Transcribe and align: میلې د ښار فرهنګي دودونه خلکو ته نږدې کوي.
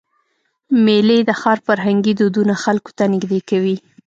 میلې 0.85 1.19
د 1.25 1.29
ښار 1.41 1.57
فرهنګي 1.67 2.13
دودونه 2.19 2.53
خلکو 2.63 2.91
ته 2.97 3.03
نږدې 3.13 3.39
کوي. 3.49 3.75